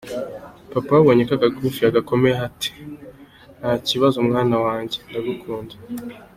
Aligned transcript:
Papa 0.73 0.93
we 0.95 0.99
abonye 1.01 1.23
ko 1.29 1.33
agakufi 1.37 1.79
yagakomeyeho 1.81 2.43
ati 2.49 2.71
nta 3.59 3.71
kibazo 3.87 4.17
mwana 4.27 4.55
wanjye! 4.65 4.97
Ndagukunda. 5.07 5.75